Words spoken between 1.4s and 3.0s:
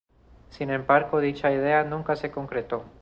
idea nunca se concretó.